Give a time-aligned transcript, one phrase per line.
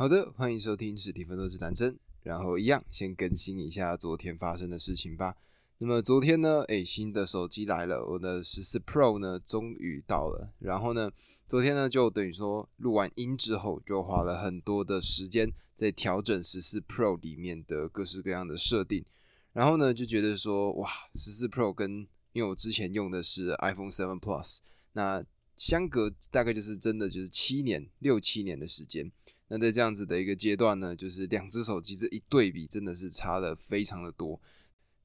[0.00, 1.98] 好的，欢迎收听史蒂芬多之谈真。
[2.22, 5.34] 然后一样，先更新一下昨天发生的事情吧。
[5.78, 10.52] 那么昨天呢，哎，新的手机来了，我的十四 Pro 呢，终于到了。
[10.60, 11.10] 然后呢，
[11.48, 19.04] 昨天呢，就等于说录完音之后，就花了很多的时间在调整十四 Pro 里面的各式各样的设定。
[19.52, 24.60] 然后呢，就觉得说，哇，十四 Pro 跟因为我之前用的是 iPhone Seven Plus，
[24.92, 25.24] 那
[25.56, 29.10] 相隔大概就是真的就是七年六七年的时间。
[29.50, 34.38] 那在这样子的一个阶段呢，就是两只手机这一对比，真的是差的非常的多。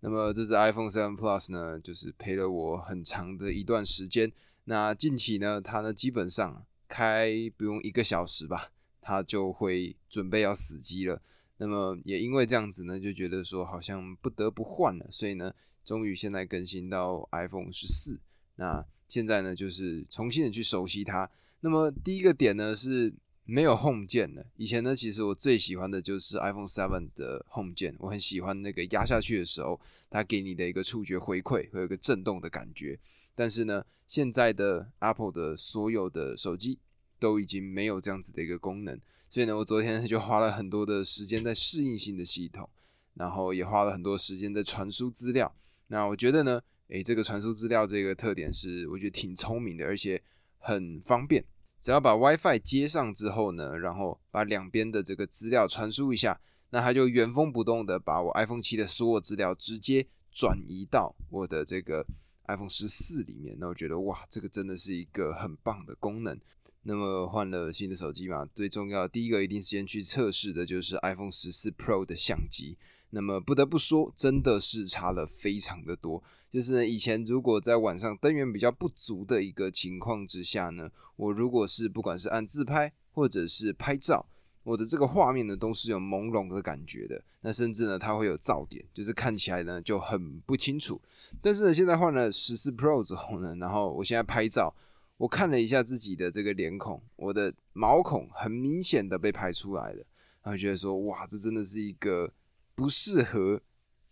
[0.01, 4.29] 那么这只 iPhone 7 Plus 呢，就是陪了我很长的一段时间。
[4.65, 8.69] 那近期呢，它呢基本上开不用一个小时吧，
[8.99, 11.21] 它就会准备要死机了。
[11.57, 15.53] 那么也因为这样子呢，就觉得说好像不得不换了，所以呢，
[15.85, 18.19] 终于现在更新到 iPhone 十四。
[18.57, 21.29] 那现在呢，就是重新的去熟悉它。
[21.61, 23.13] 那么第一个点呢是。
[23.45, 24.45] 没有 Home 键了。
[24.55, 32.97] 以前呢，其实我最喜欢的就是 iPhone Seven 的 Home 键，我很喜欢那个压下去的时候，它给你的一个触觉回馈，会有一个震动的感觉。
[33.35, 36.79] 但是呢，现在的 Apple 的所有的手机
[37.19, 38.99] 都已经没有这样子的一个功能，
[39.29, 42.69] 所以呢，我昨天 就花了很多的时间在适应新的系统，
[43.15, 45.53] 然后也花了很多时间在传输资料。
[45.87, 50.21] 那我觉得呢，诶，这个传输资料这个特点是我觉得挺聪明的，而且
[50.59, 51.43] 很方便。
[51.83, 56.39] 只要把 WiFi 接上之后呢，然后把两边的这个资料传输一下，
[56.69, 62.05] 那它就原封不动的把我 iPhone 七的所有资料直接转移到我的这个
[62.47, 63.57] iPhone 十四里面。
[63.59, 66.39] 那我觉得哇，这个真的是一个很棒的功能。
[66.83, 72.77] 那么换了新的手机嘛，最重要第一个一定时间去测试的就是 iPhone 十四 Pro 的相机。
[73.09, 76.23] 那么不得不说，真的是差了非常的多。
[76.53, 84.23] 就是，以前如果在晚上灯源比较不足的一个情况之下呢，我如果是不管是按自拍或者是拍照，
[84.61, 87.19] 我的这个画面呢都是有朦胧的感觉的。
[87.41, 91.01] 那甚至呢，它会有噪点，就是看起来呢就很不清楚。
[91.41, 94.71] 但是呢，现在换了十四 Pro 之后呢，然后我现在拍照，
[95.17, 100.05] 我看了一下自己的这个脸孔，我的毛孔很明显的被拍出来了，
[100.43, 102.31] 然后觉得说，哇，这真的是一个。
[102.75, 103.61] 不适合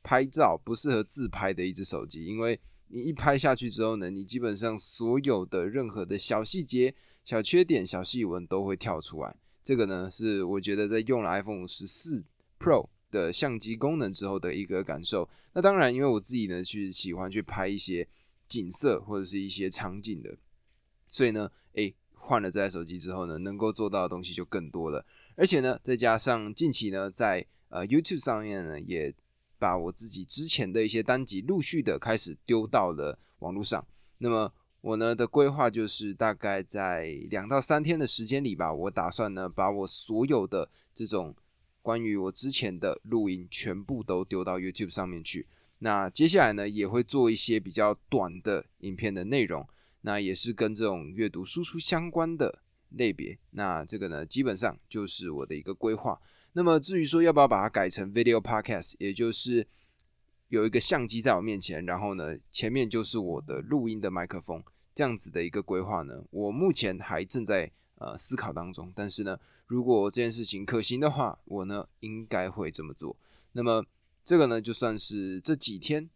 [0.03, 9.35] 拍照、不适合自拍的一只手机，因为你一拍下去之后呢，你基本上所有的任何的小细节、小缺点、小细纹都会跳出来。
[9.63, 12.25] 这个呢，是我觉得在用了 iPhone 十四
[12.59, 15.29] Pro 的相机功能之后的一个感受。
[15.53, 18.07] 那当然，因为我自己呢去喜欢去拍一些
[18.47, 20.35] 景色或者是一些场景的，
[21.07, 25.05] 所以呢，诶，换了这台手机之后呢，能够做到的东西就更多了。
[25.35, 29.13] 而且呢，再加上近期呢，在呃，YouTube 上面呢，也
[29.61, 33.85] 把我自己之前的一些单集陆续的开始丢到了网络上。
[34.17, 34.51] 那么
[34.81, 41.35] 我呢的规划就是大概在两到三天的时间里吧，我打算呢把我所有的这种
[41.83, 45.47] 关于我之前的录音全部都丢到 YouTube 上面去。
[45.77, 49.67] 那接下来呢也会做一些比较短的影片的内容，
[50.01, 53.37] 那也是跟这种阅读输出相关的类别。
[53.51, 56.19] 那这个呢基本上就是我的一个规划。
[56.53, 59.65] 那么至于说要不要把它改成 video podcast，也就是
[60.49, 64.63] 有一个相机在我面前，然后呢前面就是我的录音的麦克风，
[64.93, 68.91] 这样子的一个规划呢，我目前还正在呃思考当中。
[68.95, 73.15] 但是呢，如果这件事情可行的话，我呢应该会这么做。
[73.53, 73.85] 那么
[74.23, 76.09] 这个呢就算是这几天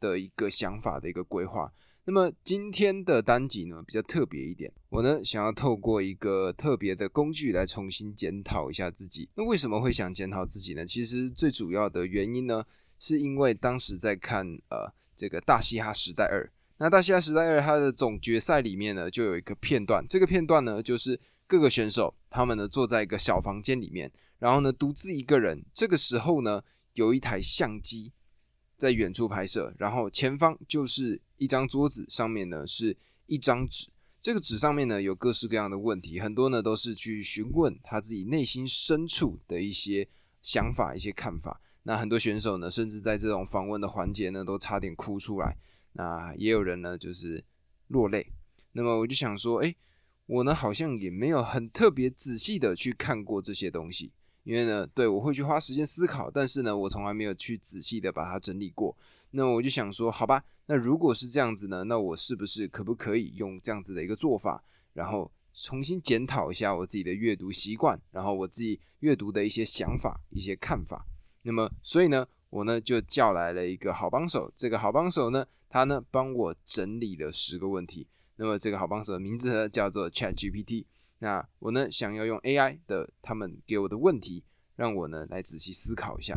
[0.00, 1.72] 的一个想法的一个规划。
[2.08, 9.28] 那么今天的单集呢比较特别一点，我呢想要透过一个特别的工具来重新检讨一下自己。
[9.34, 10.86] 那为什么会想检讨自己呢？
[10.86, 12.64] 其实最主要的原因呢，
[13.00, 16.46] 是因为当时在看呃这个《大嘻哈时代二》，
[16.78, 21.18] 那《大嘻哈时代二》它的总决赛里面呢就有一个片段，这个片段呢就是
[21.48, 26.62] 各个选手他们呢坐在一个小房间里面，然后呢独自一个人，这个时候呢
[26.92, 28.12] 有一台相机。
[28.78, 33.88] 在远处拍摄，然后前方就是一张桌子，上面呢是一张纸。
[34.20, 40.08] 这个纸上面呢有各式各样的问题，很多呢都是去询问他自己内心深处的一些
[40.42, 41.60] 想法、一些看法。
[41.84, 45.56] 那很多选手呢，甚至在这种访问的环节呢，都差点哭出来。
[45.92, 47.44] 那也有人呢就是
[47.88, 48.32] 落泪。
[48.72, 49.74] 那么我就想说，哎，
[50.26, 54.12] 我呢好像也没有很特别仔细的去看过这些东西。
[54.42, 58.96] 因为呢，对我会去花时间思考，但是呢，我从来没有去仔细的把它整理过。
[59.32, 64.62] 那么我就想说，好吧，那如果是这样子呢，那我是不是可不可以用这样子的一个做法，
[64.94, 71.06] 然后重新检讨一下我自己的阅读习惯，然后我自己阅读的一些想法、一些看法。
[71.42, 74.52] 那么，所以呢，我呢就叫来了一个好帮手。
[74.56, 78.06] 这个好帮手呢，他呢帮我整理了十个问题。
[78.34, 80.84] 那么这个好帮手的名字呢叫做 Chat GPT。
[81.20, 84.42] 那我呢想要用 AI 的他们给我的问题，
[84.74, 86.36] 让我呢来仔细思考一下。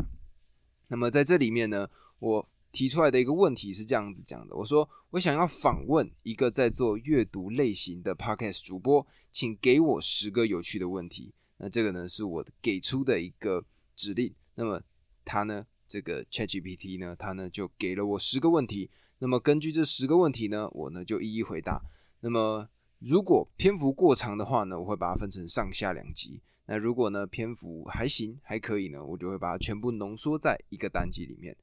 [0.88, 1.90] 那么在这里面呢，
[2.20, 11.32] 我提出来的一个问题是这样子讲的：我说我想要访问一个在做阅读类型的 Podcast 主播，请给我十个有趣的问题。
[11.58, 13.64] 那这个呢是我给出的一个
[13.94, 14.34] 指令。
[14.54, 14.80] 那么
[15.24, 18.90] 他呢，这个 ChatGPT 呢，他呢就给了我十个问题。
[19.18, 21.82] 那么根据这十个问题呢，我呢就一一回答。
[22.20, 22.68] 那么
[23.00, 26.40] 如果篇幅过长的话呢，我会把它分成上下两集。
[26.66, 31.56] 那如果呢篇幅还行还可以呢，我就会把它全部浓缩在一个单集里面。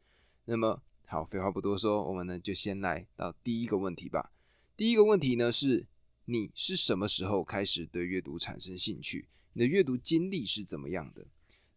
[0.45, 4.33] 那么好，废话不多说，我们呢就先来到第一个问题吧。
[4.75, 5.87] 第一个问题呢是：
[6.25, 9.29] 你是什么时候开始对阅读产生兴趣？
[9.53, 11.25] 你的阅读经历是怎么样的？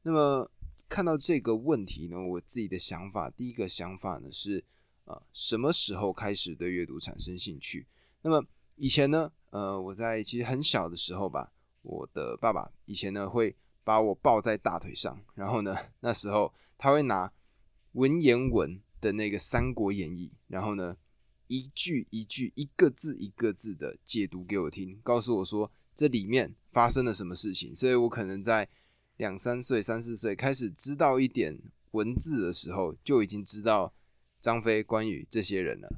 [0.03, 0.50] 那么
[0.88, 4.65] 看到这个问题呢，我自己的想法，第一个想法呢是：
[5.05, 7.87] 啊，什么时候开始对阅读产生兴趣？
[8.23, 8.44] 那么
[8.75, 9.31] 以前呢？
[9.50, 13.55] 呃，我在其实很小的时候吧，我的爸爸以前呢会
[13.85, 17.32] 把我抱在大腿上，然后呢 那时候他会拿
[17.93, 20.97] 文言文的那个《三国演义》，然后呢
[21.47, 27.75] 一句一句、一个字一个字的解读给我听，告诉我说这里面发生了什么事情。
[27.75, 28.69] 所以我可能在
[29.17, 31.58] 两三岁、三四岁开始知道一点
[31.93, 33.93] 文字的时候，就已经知道
[34.41, 35.88] 张飞、关羽这些人了。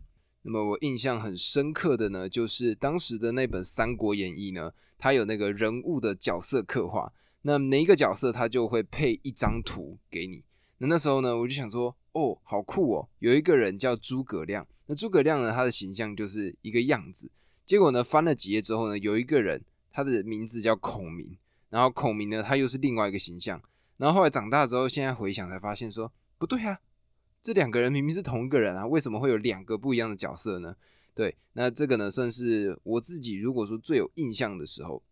[0.43, 7.13] 那么我印象很深刻的呢，就是当时的那本《三国演义》呢，它有那个人物的角色刻画，
[7.43, 10.43] 那每一个角色它就会配一张图给你。
[10.79, 14.67] 那那时候呢，我就想说，哦，好酷哦，有一个人叫诸葛亮。
[14.87, 17.31] 那诸葛亮呢，他的形象就是一个样子。
[17.65, 21.37] 结果呢，翻了几页之后呢，有一个人，他的名字叫孔明，
[21.71, 23.63] 然后孔明呢，他又是另外一个形象。
[23.97, 26.81] 然后后来长大之后，现在回想才发现说，不对啊。
[27.41, 30.77] 这两个人明明是同一个人啊，为什么会有两个不一样的角色呢？
[31.15, 35.03] 对，那这个呢，算是我自己如果说最有印象的时候，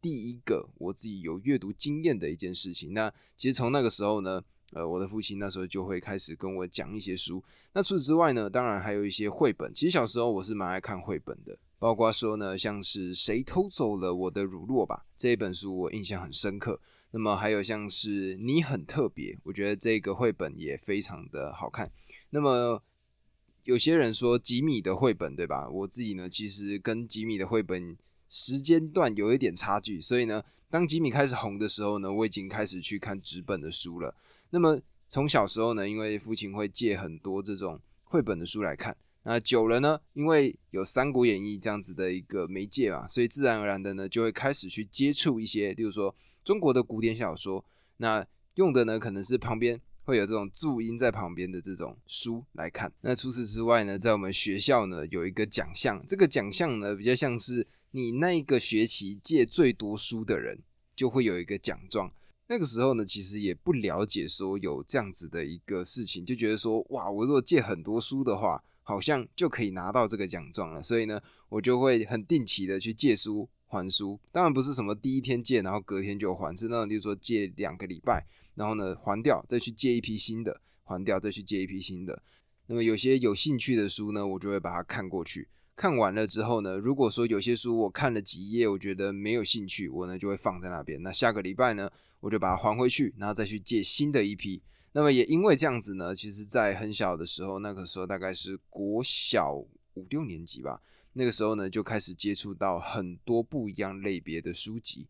[0.00, 2.94] 第一个我自己有阅读经验的一件事情。
[2.94, 7.42] 那其实从那个时候呢，呃，我的父亲那时候就会开始跟我讲一些书。
[7.72, 9.72] 那除此之外呢，当然还有一些绘本。
[9.74, 16.80] 其实小时候我是蛮爱看绘本的，包括说呢，像是谁偷走了我的乳酪吧这一本书，我印象很深刻。
[17.12, 21.90] 那么还有像是你很特别，我觉得这个绘本也非常的好看。
[22.30, 22.80] 那么
[23.64, 25.68] 有些人说吉米的绘本对吧？
[25.68, 27.96] 我自己呢其实跟吉米的绘本
[28.28, 30.40] 时间段有一点差距，所以呢，
[30.70, 34.14] 当吉米开始红的时候呢，我已经开始去看纸本的书了。
[34.50, 46.14] 那么从小时候呢，因为父亲会借很多这种绘本的书来看，那久了呢，因为有《三国演义》这样子的一个媒介嘛，所以自然而然的呢，就会开始去接触一些，例如说。
[46.42, 47.62] 中国的古典小说，
[47.98, 52.90] 那用的呢可能是旁边会有这种注音在旁边的这种书来看。
[53.02, 60.58] 那除此之外呢，在我们学校呢有一个奖项，这个奖项呢比较像是你那一个学期借最多书的人
[60.96, 62.10] 就会有一个奖状。
[62.52, 70.82] 那个时候呢，其实也不了解说有这样子的一个事情，就觉得说哇，我如果借很多书的话，好像就可以拿到这个奖状了。
[70.82, 73.48] 所以呢，我就会很定期的去借书。
[73.68, 78.26] 还书当然不是什么第一天借，然后隔天就还，是那种，比如说借两个礼拜，
[78.56, 82.20] 然后呢还掉，再去借一批新的，还掉再去借一批新的。
[82.66, 85.46] 那么有些有兴趣的书呢，我就会把它看过去。
[85.76, 91.00] 看完了之后呢，如果说有些书我看了几页，我觉得没有兴趣，我呢就会放在那边。
[91.00, 91.88] 那下个礼拜呢，
[92.20, 94.62] 我就把它还回去，然后再去借新的一批。
[94.92, 100.82] 那么也因为这样子呢，其实在很小的时候，那个时候大概是国小五六年级吧。
[101.12, 105.06] 那个时候呢，就开始接触到很多不一样类别的书籍。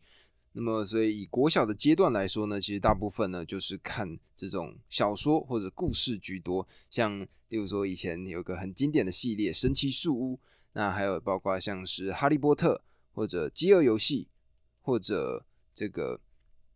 [0.53, 6.67] 那么，所以以国小的阶段来说呢，其实大部分呢就是看这种小说或者故事居多。
[6.89, 10.35] 像例如说，以前有个很经典的系列《神奇树屋》，
[10.73, 12.75] 那还有包括像是《哈利波特》
[13.13, 14.23] 或者《饥饿游戏》
[14.81, 16.17] 或者这个《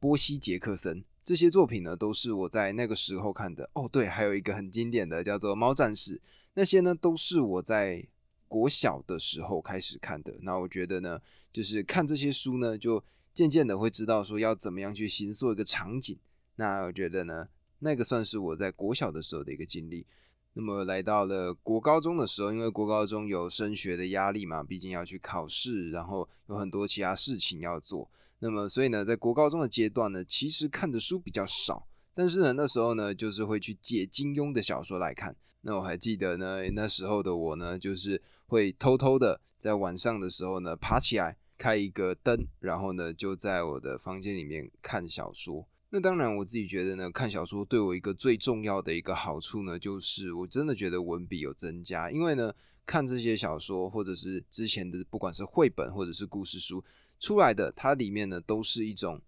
[0.05, 3.67] 波西·杰克森》这些作品呢，都是我在那个时候看的。
[3.73, 6.17] 哦，对，还有一个很经典的叫做《猫战士》，
[6.53, 8.05] 那些呢都是我在。
[8.47, 11.19] 国小的时候开始看的，那我觉得呢，
[11.51, 16.15] 就是看这些书呢，就渐渐的会知道说要怎么样去形塑一个场景。
[16.55, 20.05] 那我觉得呢，那个算是我在国小的时候的一个经历。
[20.53, 28.09] 那么来到了国高中的时候，因为国高中有升学的压力嘛，毕竟要去考试，然后有很多其他事情要做。
[28.39, 35.35] 那么所以呢，在国高中的阶段呢，其实看的书比较少，但是呢，那时候呢，就是会去借金庸的小说来看。
[35.61, 38.21] 那我还记得呢，那时候的我呢，就是。
[38.47, 45.67] 会偷偷的在晚上的时候呢，爬起来开一个灯，然后呢就在我的房间里面看小说。
[45.89, 52.11] 那当然，我自己觉得呢，看小说对我一个最重要的一个好处呢，就是我真的觉得文笔有增加。
[52.11, 52.53] 因为呢，
[52.85, 56.83] 看这些小说或者是之前的不管是绘本或者是故事书，
[57.19, 59.21] 出来的，它里面呢都是一种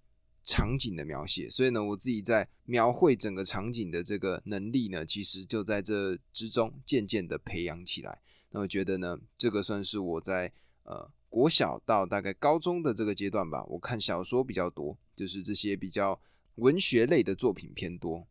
[0.44, 8.22] 场景的描写，所以呢，我自己在描绘整个场景的这个能力呢，其实就在这之中渐渐的培养起来。
[8.52, 10.52] 那我觉得呢，这个算是我在
[10.84, 16.18] 呃国小到大概高中的这个阶段吧，我看小说比较多，就是这些比较
[16.56, 18.26] 文学类的作品偏多。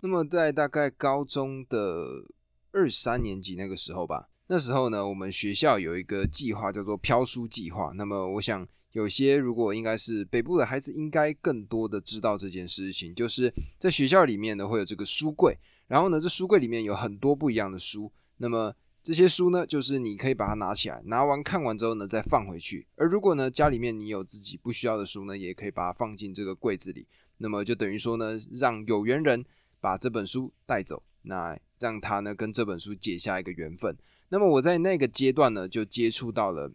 [0.00, 2.24] 那么在大概高中的
[2.70, 7.90] 二三年级那个时候吧，那时候呢，我们学校有一个计划叫做飘书计划。
[7.96, 18.10] 那么我想有些如果应该是北部的孩子，应该更多的知道这件事情，就是在学校里面呢会有这个书柜，然后呢这书柜里面有很多不一样的书。
[18.38, 22.86] 那么这些书呢，就是你可以把它拿起来，拿完看完之后呢再放回去。
[22.96, 27.06] 而如果呢家里面你有自己不需要的书呢，也可以把它放进这个柜子里。
[27.38, 29.44] 那么就等于说呢，让有缘人。
[29.80, 33.96] 把这本书带走，那让他呢跟这本书结下一个缘分。
[34.28, 36.68] 那么我在那个阶段呢，就接触到了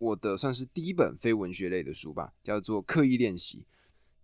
[0.00, 3.58] 我的算是第一本非文学类的书吧，叫做《刻意练习》。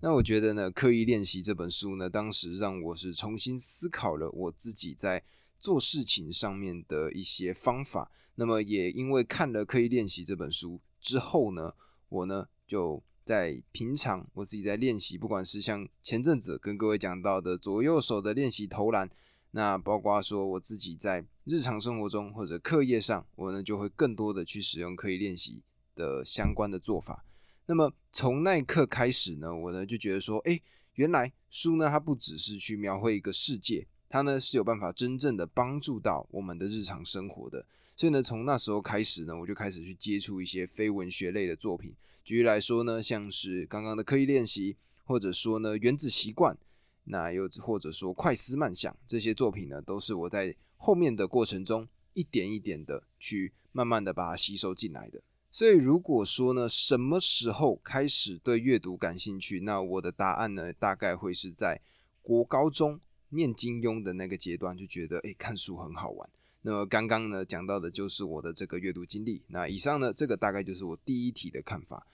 [0.01, 5.23] 那我觉得呢，《刻意练习》这本书呢，当时让我是重新思考了我自己在
[5.59, 8.11] 做事情上面的一些方法。
[8.35, 11.75] 那么也因为看了《刻意练习》这本书之后呢，
[12.09, 13.03] 我呢就。
[13.27, 19.11] 在平常我自己在练习，不管是像前阵子跟各位讲到的左右手的练习投篮，
[19.57, 25.63] 那包括说我自己在日常生活中或者课业上，我呢就会更多的去使用刻意练习
[25.95, 27.25] 的相关的做法。
[27.65, 30.61] 那么从那一刻开始呢，我呢就觉得说，哎，
[30.97, 37.65] 原来书呢它不只是去描绘一个世界，它呢是有办法真正的帮助到我们的日常生活的。
[37.97, 41.95] 所以呢，从那时候开始呢，我就开始去接触一些非文学类的作品。
[42.23, 46.55] 举例来说呢，像是刚刚的刻意练习，或者说呢原子习惯，
[47.09, 55.23] 那又或者说快思慢想这些作品呢，都是我在后面的过程中一点一点的去慢慢的把它吸收进来的。
[55.51, 61.81] 所以如果说呢，什么时候开始对阅读感兴趣，那我的答案呢，大概会是在
[62.21, 66.29] 国高中念金庸的那个阶段，就觉得诶看书很好玩。
[66.63, 69.43] 那么刚刚呢讲到的就是我的这个阅读经历。
[69.47, 72.07] 那以上呢，这个大概就是我第一题的看法。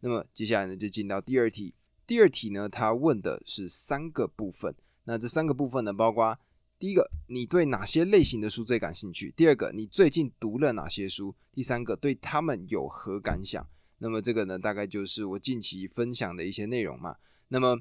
[0.00, 1.72] 那么接下来呢，就进到第二题。
[2.10, 4.74] 第二题呢，它问的是三个部分。
[5.04, 6.36] 那这三个部分呢，包括
[6.76, 9.32] 第一个，你对哪些类型的书最感兴趣？
[9.36, 11.32] 第二个，你最近读了哪些书？
[11.52, 13.64] 第三个，对他们有何感想？
[13.98, 17.14] 那么这个呢，大概就是我近期分享的一些内容嘛。
[17.46, 17.80] 那么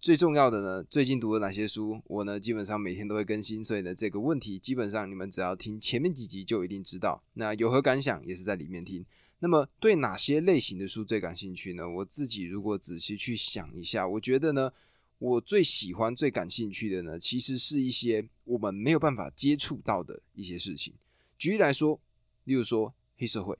[0.00, 2.02] 最重要的呢，最近读了哪些书？
[2.08, 7.22] 我呢，基本上每天都会更新，所以呢，这个问题基本上你们只要听前面几集就一定知道。
[7.34, 9.06] 那有何感想，也是在里面听。
[9.44, 11.86] 那么对哪些类型的书最感兴趣呢？
[11.86, 14.72] 我自己如果仔细去想一下，我觉得呢，
[15.18, 20.94] 我最喜欢、最感兴趣的呢，其实是一些我们没有办法接触到的一些事情。
[21.36, 22.00] 举例来说，
[22.44, 23.54] 例如说黑社会，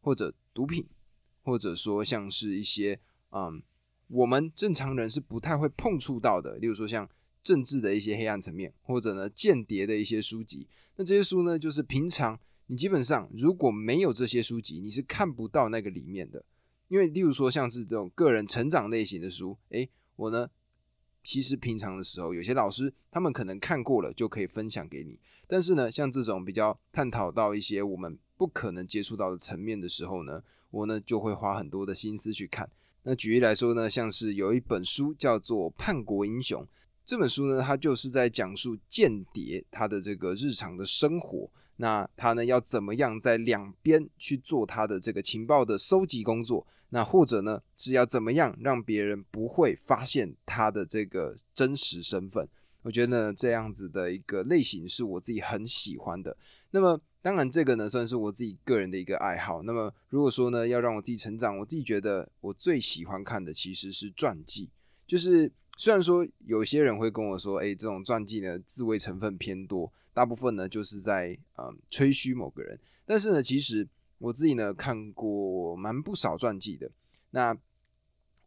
[0.00, 0.84] 或者毒品，
[1.44, 2.98] 或者说像是一些
[3.30, 3.62] 嗯，
[4.08, 7.08] 我们正常人是不太会碰触到的，例如说像
[7.40, 10.66] 政治的一些黑暗层面，或者呢间谍的一些书籍。
[10.96, 12.40] 那这些书呢，就是平常。
[12.68, 16.44] 你基本上如果没有这些书籍，你是看不到那个里面的。
[16.88, 20.48] 因为例如说像是这种个人成长类型的书，诶，我呢
[21.22, 25.18] 其实平常的时候，有些老师他们可能看过了就可以分享给你。
[25.46, 32.70] 但是呢，像这种比较探讨到一些我们不可能接触到的层面的时候呢，我呢就会花很多的心思去看。
[33.02, 36.62] 那举例来说呢，像是有一本书叫做《叛国英雄》，
[37.02, 41.50] 这本书呢，它就是在讲述间谍他的这个日常的生活。
[41.80, 46.66] 那他呢要怎么样在两边去做他的这个情报的收集工作？
[46.90, 52.48] 那或者呢是要怎么样让别人不会发现他的这个真实身份？
[52.82, 56.36] 我觉得呢这样子的一个类型是我自己很喜欢的。
[56.70, 59.62] 那么当然这个呢算是我自己个人的一个爱好。
[59.62, 64.68] 那么如果说呢要让我自己成长，我自己觉得我最喜欢看的其实是传记。
[65.06, 69.92] 就是虽然说有些人会跟我说，哎，这种传记呢自卫成分偏多。
[70.18, 76.90] 大部分呢就是在嗯吹嘘某个人，但是呢，其实我自己呢看过蛮不少传记的。
[77.30, 77.56] 那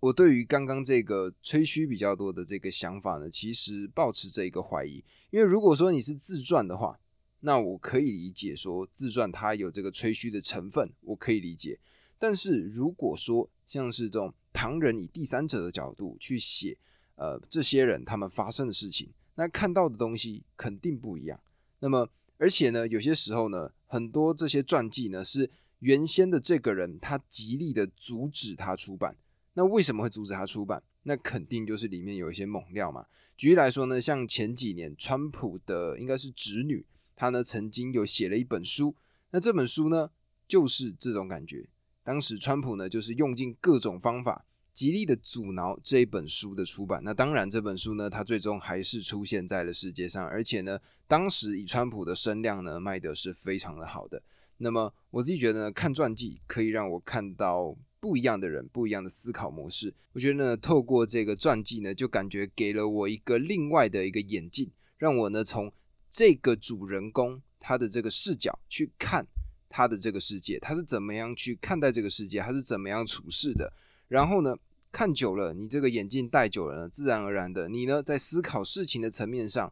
[0.01, 5.01] 我对于刚刚这个吹嘘比较多的这个想法呢，其实保持着一个怀疑。
[5.30, 7.00] 因为如果说你是自传的话，
[7.40, 11.80] 那我可以理解说自传它有这个吹嘘的成分，我可以理解。
[12.20, 16.78] 但是如果说像是这种旁人以第三者的角度去写，
[17.16, 21.40] 呃，这些人他们发生的事情，那看到的东西肯定不一样。
[21.81, 22.07] 那么，
[22.38, 29.17] 而且呢，有些时候呢，很多这些传记呢，是原先的这个人他极力的阻止他出版。
[29.53, 30.81] 那为什么会阻止他出版？
[31.03, 33.05] 那肯定就是里面有一些猛料嘛。
[33.35, 36.85] 举例来说呢，像前几年川普的应该是侄女，
[37.15, 38.95] 她呢曾经有写了一本书。
[39.31, 40.11] 那这本书呢，
[40.47, 41.67] 就是这种感觉，
[42.03, 47.01] 当时川普呢就是用尽各种方法，极力的阻挠这一本书的出版。
[47.04, 54.22] 那当然，这本书呢，它最终还是出现在了世界上，而且呢，当时以川普的声量呢，卖的是非常的好的。
[54.58, 59.94] 那么我自己觉得呢，看传记可以让我看到不一样的人，不一样的思考模式。
[60.13, 65.72] 我觉得呢，透过这个传记呢，就感觉给了我一个另外的一个眼镜，让我呢从
[66.10, 69.25] 这个主人公他的这个视角去看
[69.68, 73.72] 他的这个世界，他是怎么样去看待这个世界，他是怎么样处事的。
[74.12, 74.53] 然后呢，
[74.91, 79.72] 看久了，你这个眼镜戴久了呢，自然而然的，你呢在思考事情的层面上，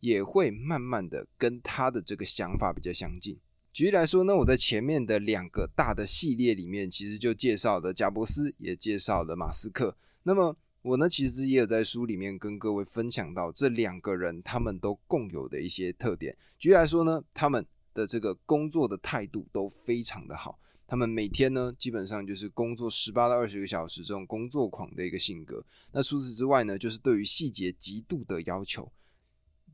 [0.00, 3.38] 也会慢慢的跟他的这个想法比较相近。
[3.72, 9.96] 举例来说呢，我在前面的两个大的系列里面，其实就介绍了贾伯斯，也介绍了马斯克。
[10.24, 16.36] 那么我呢，其实也有在书里面跟各位分享到这两个人他们都共有的一些特点。
[16.58, 17.64] 举例来说呢，他们
[17.94, 25.64] 的这个工作的态度都非常的好，他们每天呢基本上就是工作十八到二十个小时这种工作狂的一个性格。
[25.90, 28.92] 那除此之外呢，就是对于细节极度的要求。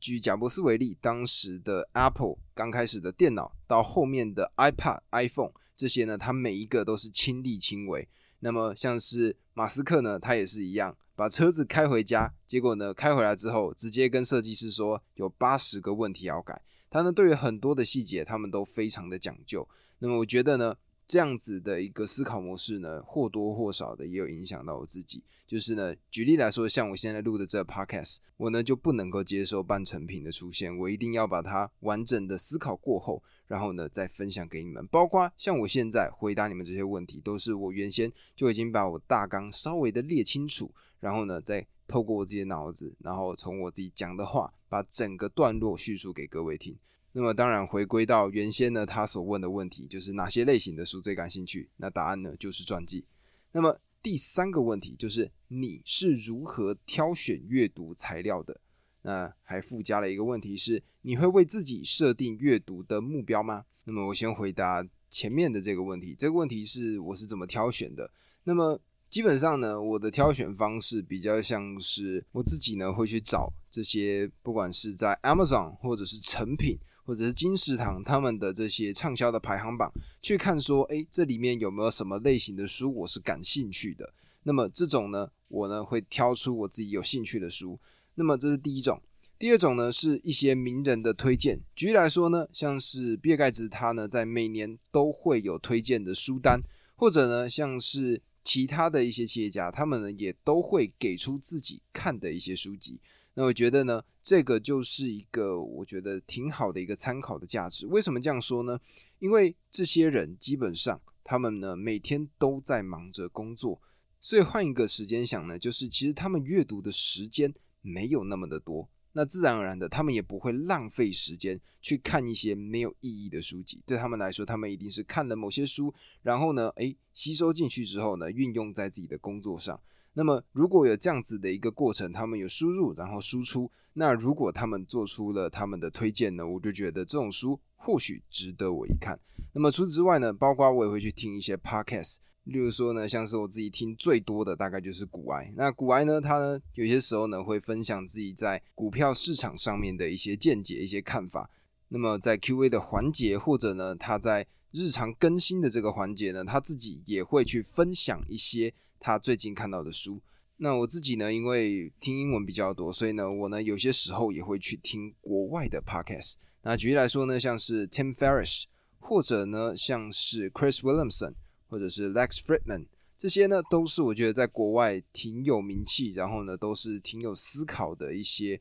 [0.00, 8.08] 举贾伯斯为例，当时的 Apple 刚开始的电脑，到后面的 iPad、iPhone 这些呢，他每一个都是亲力亲为。
[8.40, 16.60] 那么像是马斯克呢，他也是一样，把车子开回家，结果呢，开回来之后，直接跟设计师说有八十个问题要改。
[16.90, 19.68] 他呢，对于很多的细节，他们都非常的讲究。
[19.98, 20.74] 那么我觉得呢。
[21.12, 25.22] 这样子的一个思考模式呢，或多或少的也有影响到我自己。
[25.46, 34.86] 就是呢，举例来说，像我现在录的这个 podcast，我呢就不能够接受半成品的出现，我一定要把它完整的思考过后，然后呢再分享给你们。
[34.86, 46.74] 包括像我现在回答你们这些问题，都是我原先就已经把我大纲稍微的列清楚，然后呢再透过我自己的脑子，然后从我自己讲的话，把整个段落叙述给各位听。
[47.14, 51.68] 那么当然回归到原先呢，他所问的问题就是哪些类型的书最感兴趣？
[51.76, 53.04] 那答案呢就是传记。
[53.52, 58.58] 那么第三个问题就是你是如何挑选阅读材料的？
[59.02, 63.64] 那还附加了一个问题是你会为自己设定阅读的目标吗？
[63.84, 66.14] 那么我先回答前面的这个问题。
[66.16, 68.10] 这个问题是我是怎么挑选的？
[68.44, 76.78] 那么基本上呢，我的挑选方式比较像是我自己呢会去找这些，不管是在 Amazon 或者是成品。
[77.04, 84.12] 或者是金石堂他们的这些畅销的排行榜，去看说，哎，这里面有没有什么类型的书我是感兴趣的？
[84.44, 87.78] 那么这种呢，我呢会挑出我自己有兴趣的书。
[88.14, 89.00] 那么这是第一种。
[89.38, 91.60] 第二种呢，是一些名人的推荐。
[91.74, 96.60] 举例来说呢，像是比尔盖茨他呢在每年都会有推荐的书单，
[96.94, 103.00] 或者呢像是其他的一些企业家，他们呢也都会给出自己看的一些书籍。
[103.34, 107.86] 那我觉得呢，这个就是一个我觉得挺好的一个参考的价值。
[107.86, 108.78] 为什么这样说呢？
[109.18, 113.80] 因为这些人基本上他们呢每天都在忙着工作，
[114.20, 118.88] 所以换一个时间想呢，就是其实他们阅读的时间没有那么的多。
[119.14, 123.82] 那自然而然的，他们也不会浪费时间去看一些没有意义的书籍。
[123.84, 125.92] 对他们来说，他们一定是看了某些书，
[126.22, 129.78] 然后呢，诶，吸收进去之后呢，运用在自己的工作上。
[130.14, 139.18] 那么如果有这样子的一个过程，他们有输入然后输出，那如果他们做出了他们的推荐呢，我就觉得这种书或许值得我一看。
[139.54, 145.50] 那么除此之外呢，包括我也会去听一些 podcast，例如说呢，像是我自己听最多的大概就是股癌。
[145.56, 151.48] 那股癌呢，他呢有些时候呢会分享自己在股票市场上面的一些见解、一些看法。
[151.88, 158.74] 那么在 Q&A 的环节，或者呢他在日常更新的这个环节呢，他自己也会去分享一些。
[159.04, 160.22] 他最近看到的书，
[160.58, 166.34] 那我自己呢，因为听英文比较多，所以呢，我呢有些时候也会去听国外的 podcast。
[166.62, 168.66] 那举例来说呢，像是 Tim Ferriss，
[169.00, 171.34] 或者呢像是 Chris Williamson，
[171.66, 172.86] 或者是 Lex Friedman，
[173.18, 178.60] 这些呢都是我觉得在国外挺有名气，然后呢都是挺有思考的一些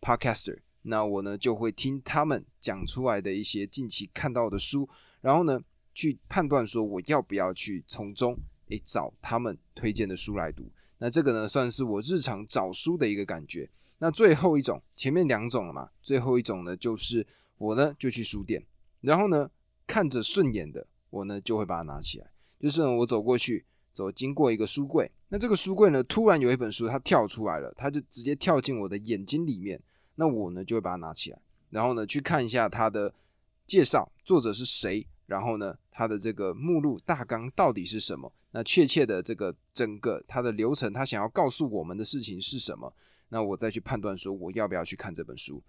[0.00, 0.58] podcaster。
[0.84, 4.88] 那我呢就会听他们讲出来的一些近期看到的书，
[5.20, 5.60] 然后呢
[5.92, 8.34] 去判断说我要不要去从中。
[8.72, 13.68] 诶，找他们推荐的书来读，那这个呢，算是我日常找书的一个感觉。
[13.98, 17.26] 那最后一种，前面两种了嘛，最后一种呢，就是
[17.58, 18.64] 我呢就去书店，
[19.00, 19.48] 然后呢
[19.86, 22.26] 看着顺眼的，我呢就会把它拿起来。
[22.58, 29.80] 就是我走过去，走经过一个书柜，那这个书柜呢，突然有一本书它跳出来了，它就直接跳进我的眼睛里面，
[30.14, 31.38] 那我呢就会把它拿起来，
[31.70, 33.12] 然后呢去看一下它的
[33.66, 38.32] 介绍，作者是谁，然后呢它的这个目录大纲到底是什么。
[38.52, 42.94] 那确切的这个整个它的流程，他想要告诉我们的事情是什么？
[43.30, 45.62] 那我再去判断说我要不要去看这本书。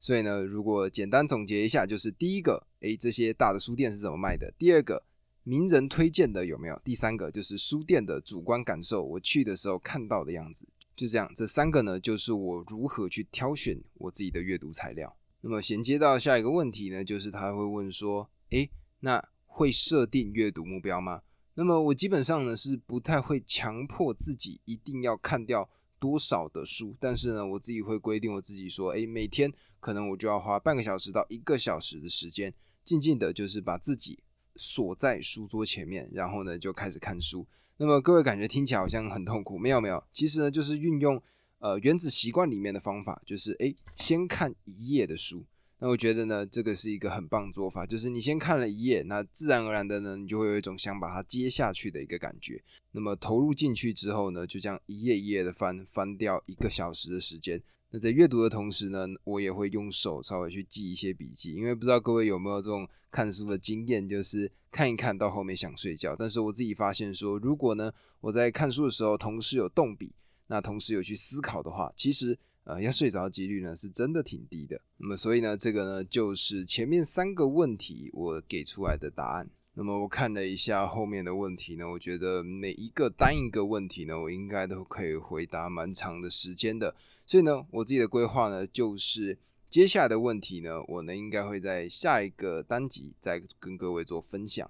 [0.00, 4.48] 所以呢，如果简单总结一下，就是第一个，诶，这些大的书店是怎么卖的？
[4.56, 5.04] 第二个，
[5.42, 6.80] 名人推荐的有没有？
[6.84, 11.28] 第三个就是书店的主观感受，我去的时候看到的样子，就这样。
[11.34, 15.12] 这三个呢，就是我如何去挑选我自己的阅读材料。
[15.40, 18.70] 那么衔接到下一个问题呢，就是他会问说，诶，
[19.00, 21.22] 那会设定阅读目标吗？
[21.58, 25.68] 那么我基本上呢是不太会强迫自己一定要看掉
[25.98, 34.22] 多少的书，但是呢，我自己会规定我自己说，诶，每天可能我就要花半个小时到一个小时的时间，静静的，就是把自己
[34.54, 37.44] 锁在书桌前面，然后呢就开始看书。
[37.78, 41.20] 那么各位感觉听起来好像很痛苦，没有没有，其实呢就是运用。
[41.60, 45.44] 呃，原子习惯里面的方法就是，诶，先看一页的书。
[45.80, 52.60] 那我觉得呢，这个是一个很棒做法，就是你先看了一页，那自然而然的呢，你就会有一种想把它接下去的一个感觉。
[52.90, 57.62] 那么投入进去之后呢，就这样一页一页的翻，翻掉一个小时的时间。
[57.90, 70.14] 那在阅读的同时呢，我也会用手稍微去记一些笔记，因为不知道各位有没有这种看书的经验，就是看一看到后面想睡觉，但是我自己发现说，如果呢我在看书的时候同时有动笔。
[70.50, 72.38] 那同时有去思考的话，其实
[72.68, 74.78] 呃要睡着的几率呢是真的挺低的。
[74.98, 79.48] 那么所以呢，这个呢就是前面三个问题我给出来的答案。
[79.72, 86.94] 那么我看了一下后面的问题呢，我觉得每一个单一个问题呢，我应该都可以回答蛮长的时间的。
[87.24, 89.38] 所以呢，我自己的规划呢，就是
[89.70, 94.68] 接下来的问题呢，我呢应该会在下一个单集再跟各位做分享。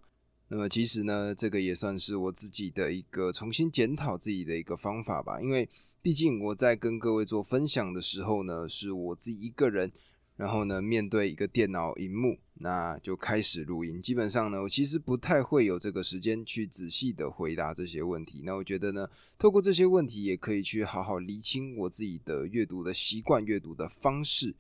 [0.49, 5.41] 那么其实呢，这个也算是我自己的一个重新检讨自己的一个方法吧。
[5.41, 5.69] 因为
[6.09, 9.93] 毕竟我在跟各位做分享的时候呢，是我自己一个人，
[10.37, 14.01] 然后呢面对一个电脑荧幕，那就开始录音。
[14.01, 18.41] 基本上呢，我其实不太会有这个时间去仔细的回答这些问题。
[18.43, 19.07] 那我觉得呢，
[19.39, 24.55] 透过这些问题，也可以去好好厘清我自己的阅读的习惯、阅读的方式。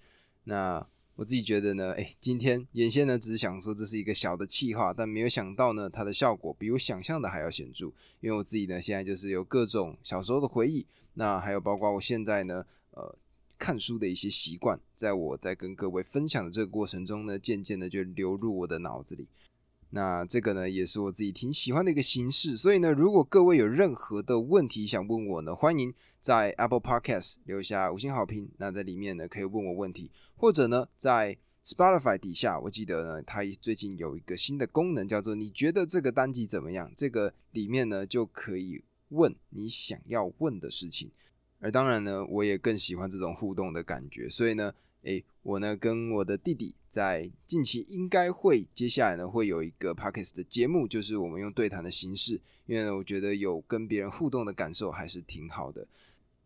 [0.44, 0.86] 那。
[1.16, 7.86] 我自己觉得呢，哎，今天原先呢只是想说这是一个小的气话，但没有想到呢，它的效果比我想象的还要显著。
[8.20, 10.86] 因为我自己呢现在就是有各种小时候的回忆，
[11.18, 13.12] 那还有包括我现在呢，呃，
[13.58, 19.26] 看书的一些习惯，在我在跟各位分享的这个过程中呢，渐渐的就流入我的脑子里。
[19.90, 22.56] 那这个呢，也是我自己挺喜欢的一个形式。
[22.56, 28.48] 所以呢，如果各位有任何的问题想问我呢，欢迎在 Apple Podcast 留下五星好评。
[28.58, 41.10] 那在里面呢，可以问我问题，或者呢，在 Spotify 底下，我记得呢，它最近有一个新的功能，叫做“你觉得这个单集怎么样？”这个里面呢，就可以问你想要问的事情。
[41.60, 44.28] 而当然呢，我也更喜欢这种互动的感觉。
[44.28, 44.74] 所以呢。
[45.02, 55.86] 诶，我呢跟我的弟弟在近期应该会接下来呢会有一个 podcast 的节目，就是我们用对谈的形式，因为呢我觉得有跟别人互动的感受还是挺好的。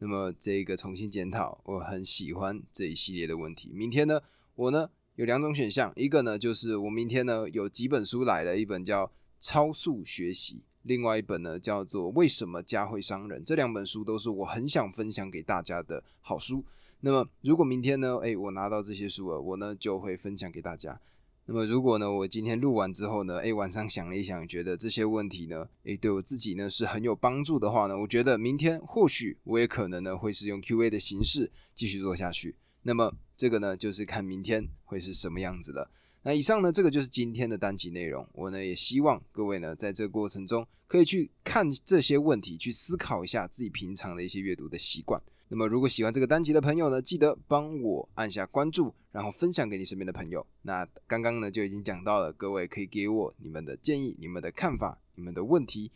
[0.01, 3.71] 那么这个重新检讨，我很喜欢这一系列的问题。
[3.73, 4.21] 明天呢，
[4.55, 9.07] 我呢有两种选项，一个呢就是我明天呢有几本书来了，一本叫
[9.41, 13.41] 《超速学习》，另外一本呢叫做《为什么家会伤人》。
[13.45, 16.65] 这两本书都是我很想分享给大家的好书。
[17.05, 18.17] 那么，如果明天呢？
[18.19, 21.01] 诶，我拿到这些书了，我呢就会分享给大家。
[21.47, 32.55] 那么，如果呢，我今天录完之后呢，诶，晚上想了一想，觉得这些问题呢，诶，对我自己呢是很有帮助的话呢，我觉得明天或许我也可能呢会是用 Q&A 的形式继续做下去。
[32.83, 35.91] 那么，这个呢就是看明天会是什么样子了。
[36.23, 38.27] 那以上呢，这个就是今天的单集内容。
[38.33, 45.21] 我呢也希望各位呢在这个过程中可以去看这些问题，去思考一下自己平常的一些阅读的习惯。
[45.49, 50.47] 那么，如果喜欢这个单集的朋友呢，记得帮我按下关注，然后分享给你身边的朋友。
[50.63, 55.91] 那刚刚呢就已经讲到了，各位可以给我你们的建议、你们的看法、你们的问题，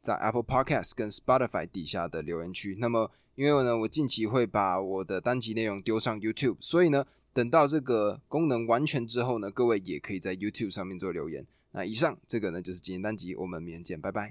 [0.00, 2.76] 在 Apple Podcast 跟 Spotify 底下的留言区。
[2.80, 11.46] 那么，因为呢，我近期会把我的单集内容丢上 YouTube，所以呢，等到这个功能完全之后呢，各位也可以在 YouTube 上面做留言。
[11.72, 14.28] 那以上这个呢就是今天单集，我们明天见，拜拜。